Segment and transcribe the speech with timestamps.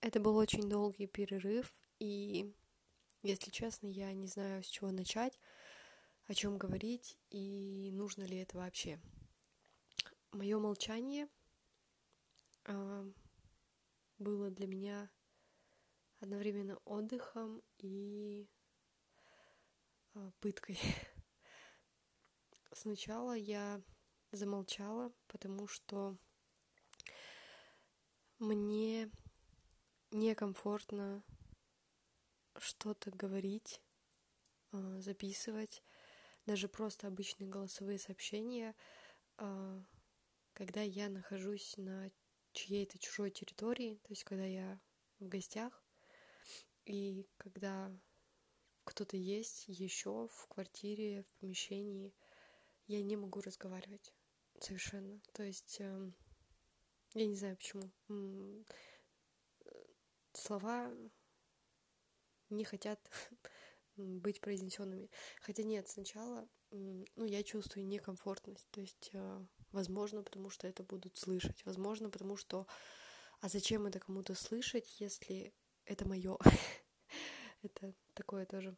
[0.00, 2.54] Это был очень долгий перерыв, и,
[3.22, 5.38] если честно, я не знаю, с чего начать,
[6.26, 9.00] о чем говорить и нужно ли это вообще.
[10.32, 11.28] Мое молчание
[12.64, 13.10] э,
[14.18, 15.10] было для меня
[16.20, 18.48] одновременно отдыхом и
[20.14, 20.78] э, пыткой.
[22.72, 23.80] Сначала я
[24.32, 26.16] замолчала, потому что
[28.38, 29.10] мне
[30.16, 31.22] некомфортно
[32.58, 33.80] что-то говорить,
[34.72, 35.82] а, записывать,
[36.46, 38.74] даже просто обычные голосовые сообщения,
[39.36, 39.82] а,
[40.54, 42.10] когда я нахожусь на
[42.52, 44.80] чьей-то чужой территории, то есть когда я
[45.18, 45.84] в гостях,
[46.86, 47.94] и когда
[48.84, 52.14] кто-то есть еще в квартире, в помещении,
[52.86, 54.14] я не могу разговаривать
[54.60, 55.20] совершенно.
[55.32, 56.14] То есть эм,
[57.14, 57.90] я не знаю почему
[60.36, 60.92] слова
[62.50, 63.00] не хотят
[63.96, 65.10] быть произнесенными.
[65.40, 68.68] Хотя нет, сначала, ну, я чувствую некомфортность.
[68.70, 71.64] То есть, э, возможно, потому что это будут слышать.
[71.64, 72.66] Возможно, потому что,
[73.40, 76.38] а зачем это кому-то слышать, если это мое?
[77.62, 78.76] это такое тоже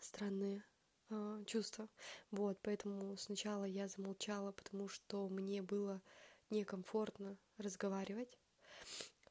[0.00, 0.64] странное
[1.10, 1.88] э, чувство.
[2.30, 6.02] Вот, поэтому сначала я замолчала, потому что мне было
[6.50, 8.38] некомфортно разговаривать.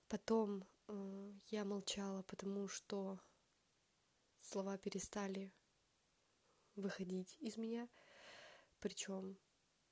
[0.08, 0.66] Потом
[1.48, 3.20] я молчала, потому что
[4.40, 5.54] слова перестали
[6.76, 7.88] выходить из меня,
[8.80, 9.38] причем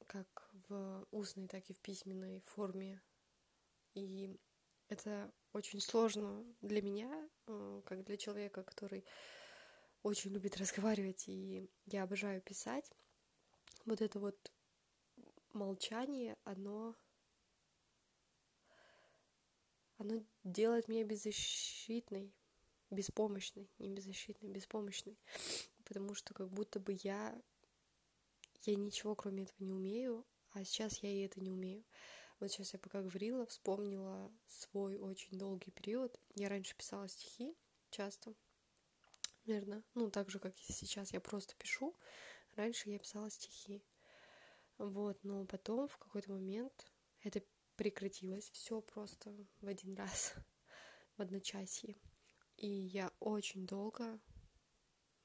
[0.07, 3.01] как в устной, так и в письменной форме.
[3.93, 4.39] И
[4.87, 9.05] это очень сложно для меня, э, как для человека, который
[10.03, 12.91] очень любит разговаривать, и я обожаю писать.
[13.85, 14.51] Вот это вот
[15.53, 16.95] молчание, оно
[19.97, 22.33] оно делает меня беззащитной,
[22.89, 25.17] беспомощной, не беззащитной, беспомощной,
[25.83, 27.39] потому что как будто бы я,
[28.61, 31.83] я ничего кроме этого не умею, а сейчас я и это не умею.
[32.39, 36.19] Вот сейчас я пока говорила, вспомнила свой очень долгий период.
[36.35, 37.55] Я раньше писала стихи
[37.89, 38.35] часто,
[39.45, 41.95] наверное, ну так же, как и сейчас я просто пишу.
[42.55, 43.83] Раньше я писала стихи.
[44.77, 46.91] Вот, но потом в какой-то момент
[47.23, 47.41] это
[47.77, 50.33] прекратилось все просто в один раз,
[51.17, 51.95] в одночасье.
[52.57, 54.19] И я очень долго,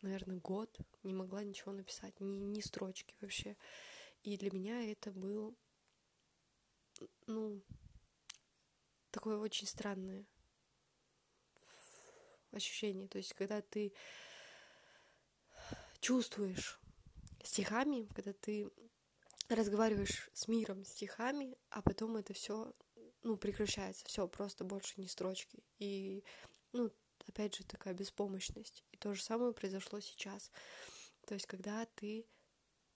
[0.03, 3.57] наверное, год не могла ничего написать, ни, ни строчки вообще.
[4.23, 5.57] И для меня это был,
[7.27, 7.63] ну,
[9.11, 10.27] такое очень странное
[12.53, 13.09] ощущение.
[13.09, 13.95] То есть, когда ты
[16.01, 16.79] чувствуешь
[17.43, 18.71] стихами, когда ты
[19.55, 22.75] разговариваешь с миром стихами, а потом это все
[23.23, 25.63] ну, прекращается, все, просто больше не строчки.
[25.79, 26.25] И,
[26.73, 26.91] ну,
[27.27, 28.85] опять же, такая беспомощность.
[28.93, 30.51] И то же самое произошло сейчас.
[31.27, 32.27] То есть, когда ты,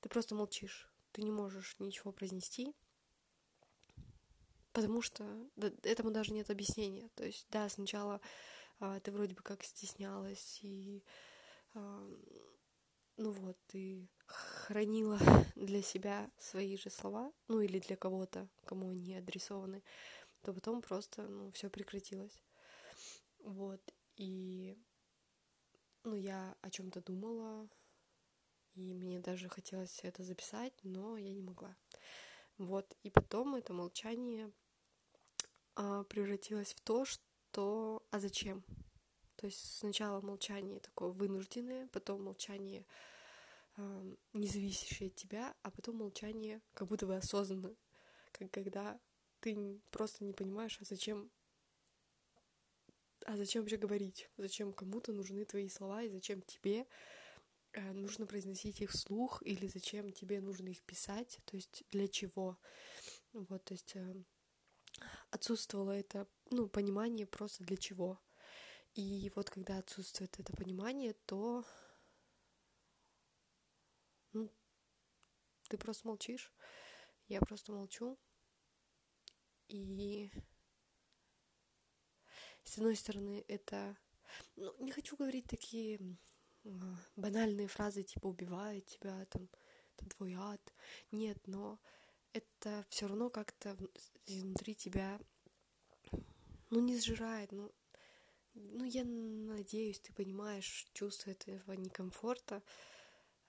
[0.00, 2.74] ты просто молчишь, ты не можешь ничего произнести,
[4.72, 5.24] потому что
[5.56, 7.08] да, этому даже нет объяснения.
[7.14, 8.20] То есть, да, сначала
[8.80, 11.02] а, ты вроде бы как стеснялась и
[11.74, 12.06] а,
[13.16, 14.10] ну вот, ты
[14.66, 15.20] хранила
[15.54, 19.80] для себя свои же слова, ну или для кого-то, кому они адресованы,
[20.42, 22.42] то потом просто, ну, все прекратилось.
[23.44, 23.80] Вот,
[24.16, 24.76] и,
[26.02, 27.68] ну, я о чем-то думала,
[28.74, 31.76] и мне даже хотелось это записать, но я не могла.
[32.58, 34.50] Вот, и потом это молчание
[35.76, 38.64] а, превратилось в то, что «а зачем?»
[39.36, 42.84] То есть сначала молчание такое вынужденное, потом молчание
[44.32, 47.74] не зависящее от тебя, а потом молчание как будто бы осознанно,
[48.32, 48.98] как когда
[49.40, 51.30] ты просто не понимаешь, а зачем
[53.26, 54.28] а зачем вообще говорить?
[54.36, 56.86] Зачем кому-то нужны твои слова, и зачем тебе
[57.72, 62.56] э, нужно произносить их вслух, или зачем тебе нужно их писать, то есть для чего?
[63.32, 64.14] Вот, то есть э,
[65.30, 68.20] отсутствовало это, ну, понимание просто для чего.
[68.94, 71.64] И вот когда отсутствует это понимание, то
[74.36, 74.50] ну,
[75.68, 76.52] ты просто молчишь,
[77.28, 78.18] я просто молчу.
[79.68, 80.30] И
[82.64, 83.96] с одной стороны, это...
[84.56, 85.98] Ну, не хочу говорить такие
[87.16, 89.48] банальные фразы, типа убивает тебя, там,
[89.96, 90.74] это твой ад.
[91.10, 91.80] Нет, но
[92.32, 93.76] это все равно как-то
[94.26, 95.18] внутри тебя,
[96.70, 97.72] ну, не сжирает, ну,
[98.54, 102.62] ну, я надеюсь, ты понимаешь чувство этого некомфорта,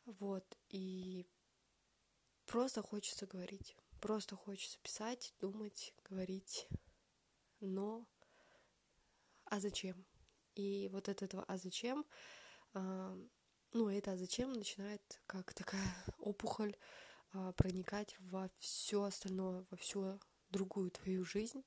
[0.08, 1.28] вот, и
[2.46, 6.68] просто хочется говорить, просто хочется писать, думать, говорить,
[7.60, 8.08] но
[9.44, 10.06] а зачем?
[10.56, 12.06] И вот от этого «а зачем?»
[12.74, 13.18] а,
[13.74, 16.76] ну, это «а зачем?» начинает как такая опухоль
[17.34, 21.64] а, проникать во все остальное, во всю другую твою жизнь.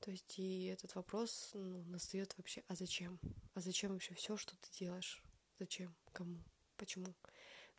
[0.00, 3.18] То есть и этот вопрос ну, настает вообще, а зачем?
[3.54, 5.22] А зачем вообще все, что ты делаешь?
[5.58, 5.96] Зачем?
[6.12, 6.42] Кому?
[6.80, 7.14] Почему?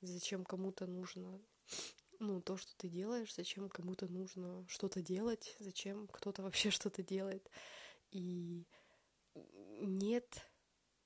[0.01, 1.41] Зачем кому-то нужно
[2.19, 7.49] ну, то, что ты делаешь, зачем кому-то нужно что-то делать, зачем кто-то вообще что-то делает.
[8.11, 8.67] И
[9.33, 10.47] нет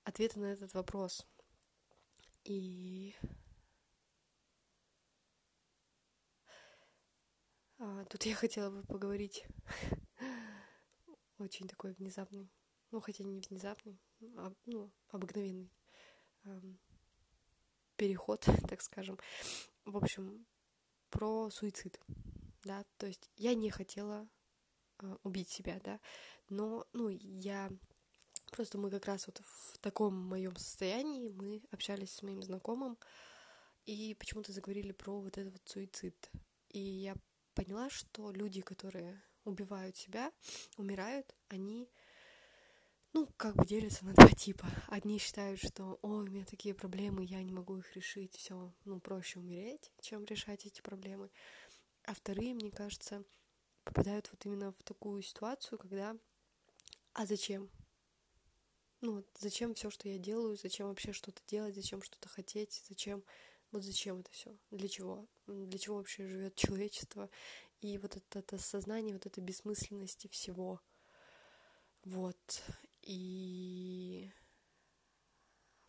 [0.04, 1.26] ответа на этот вопрос.
[2.44, 3.16] И
[7.78, 9.46] а, тут я хотела бы поговорить
[11.38, 12.52] очень такой внезапный,
[12.92, 14.02] ну хотя не внезапный,
[14.36, 15.72] а, ну обыкновенный
[17.96, 19.20] переход, так скажем.
[19.86, 20.46] В общем,
[21.10, 22.00] про суицид,
[22.64, 24.28] да, то есть я не хотела
[25.00, 26.00] э, убить себя, да,
[26.50, 27.70] но, ну, я
[28.52, 32.98] просто мы как раз вот в таком моем состоянии мы общались с моим знакомым
[33.86, 36.30] и почему-то заговорили про вот этот вот суицид,
[36.70, 37.16] и я
[37.54, 40.32] поняла, что люди, которые убивают себя,
[40.78, 41.90] умирают, они
[43.16, 44.68] ну, как бы делятся на два типа.
[44.90, 49.00] Одни считают, что, ой, у меня такие проблемы, я не могу их решить, все, ну,
[49.00, 51.30] проще умереть, чем решать эти проблемы.
[52.04, 53.24] А вторые, мне кажется,
[53.86, 56.18] попадают вот именно в такую ситуацию, когда,
[57.14, 57.70] а зачем?
[59.00, 63.24] Ну, вот зачем все, что я делаю, зачем вообще что-то делать, зачем что-то хотеть, зачем,
[63.72, 67.30] вот зачем это все, для чего, для чего вообще живет человечество,
[67.80, 70.82] и вот это, это сознание, вот это бессмысленности всего.
[72.04, 72.64] Вот.
[73.06, 74.32] И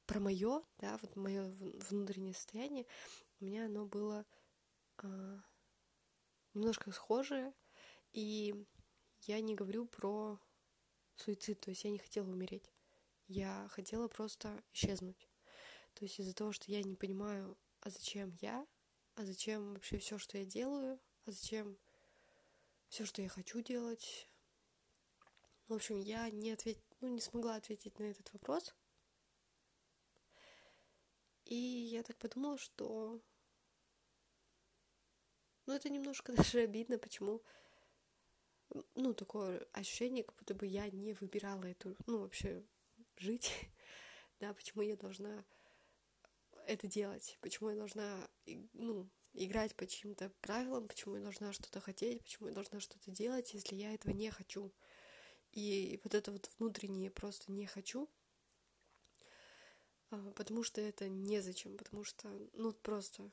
[0.06, 1.48] про мое, да, вот мое
[1.90, 2.86] внутреннее состояние,
[3.40, 4.24] у меня оно было
[4.98, 5.40] а,
[6.54, 7.52] немножко схожее,
[8.12, 8.66] и
[9.22, 10.38] я не говорю про
[11.16, 12.70] суицид, то есть я не хотела умереть,
[13.28, 15.28] я хотела просто исчезнуть.
[15.94, 18.66] То есть из-за того, что я не понимаю, а зачем я,
[19.14, 21.78] а зачем вообще все, что я делаю, а зачем
[22.88, 24.28] все, что я хочу делать.
[25.68, 28.74] В общем, я не ответ ну, не смогла ответить на этот вопрос.
[31.44, 33.20] И я так подумала, что...
[35.66, 37.42] Ну, это немножко даже обидно, почему...
[38.94, 41.96] Ну, такое ощущение, как будто бы я не выбирала эту...
[42.06, 42.64] Ну, вообще,
[43.16, 43.52] жить.
[44.40, 45.44] да, почему я должна
[46.66, 47.38] это делать?
[47.40, 48.28] Почему я должна,
[48.72, 50.88] ну, играть по чьим-то правилам?
[50.88, 52.22] Почему я должна что-то хотеть?
[52.22, 54.72] Почему я должна что-то делать, если я этого не хочу?
[55.56, 58.10] И вот это вот внутреннее просто не хочу,
[60.10, 63.30] а, потому что это незачем, потому что, ну, просто...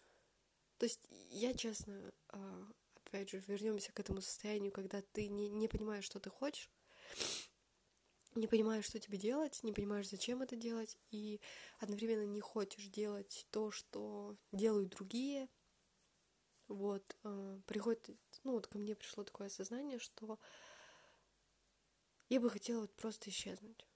[0.78, 5.68] То есть я, честно, а, опять же, вернемся к этому состоянию, когда ты не, не
[5.68, 6.70] понимаешь, что ты хочешь,
[8.36, 11.42] не понимаешь, что тебе делать, не понимаешь, зачем это делать, и
[11.80, 15.50] одновременно не хочешь делать то, что делают другие.
[16.70, 18.10] Вот, э, приходит,
[18.46, 20.40] ну вот ко мне пришло такое осознание, что
[22.30, 23.88] я бы хотела вот просто исчезнуть.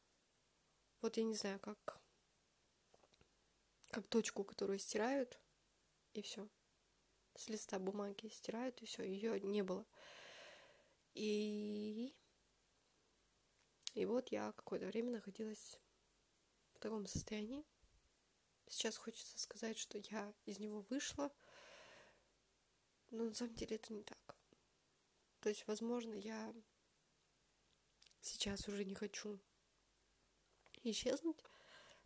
[1.02, 2.02] Вот я не знаю, как...
[3.90, 5.40] Как точку, которую стирают,
[6.14, 6.50] и все.
[7.36, 9.86] С листа бумаги стирают, и все, ее не было.
[11.14, 12.14] И...
[13.94, 15.80] И вот я какое-то время находилась
[16.74, 17.66] в таком состоянии.
[18.68, 21.34] Сейчас хочется сказать, что я из него вышла,
[23.10, 24.38] но на самом деле это не так.
[25.40, 26.54] То есть, возможно, я
[28.28, 29.40] сейчас уже не хочу
[30.84, 31.44] исчезнуть,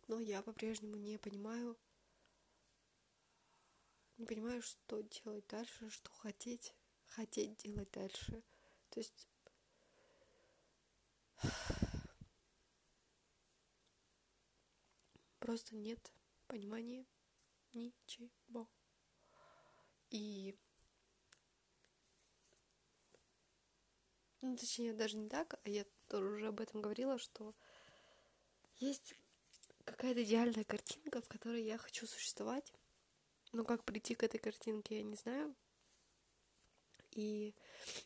[0.08, 1.76] но я по-прежнему не понимаю,
[4.16, 6.74] не понимаю, что делать дальше, что хотеть,
[7.06, 8.42] хотеть делать дальше.
[8.90, 9.28] То есть
[15.38, 16.12] просто нет
[16.46, 17.06] понимания
[17.72, 18.68] ничего.
[20.10, 20.56] И
[24.52, 27.54] ну, точнее, даже не так, а я тоже уже об этом говорила, что
[28.80, 29.14] есть
[29.86, 32.70] какая-то идеальная картинка, в которой я хочу существовать.
[33.52, 35.54] Но как прийти к этой картинке, я не знаю.
[37.12, 37.54] И,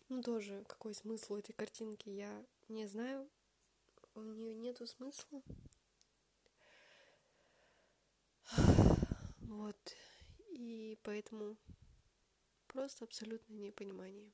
[0.08, 3.28] ну, тоже, какой смысл у этой картинки, я не знаю.
[4.14, 5.42] У нее нету смысла.
[9.40, 9.96] Вот.
[10.50, 11.56] И поэтому
[12.68, 14.32] просто абсолютное непонимание.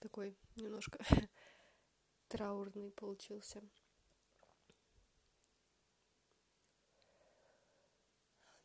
[0.00, 0.98] Такой немножко
[2.28, 3.62] траурный получился.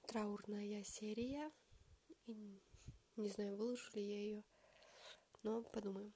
[0.07, 1.51] Траурная серия.
[2.25, 2.61] И
[3.15, 4.43] не знаю, выложу ли я ее.
[5.43, 6.13] Но подумаем.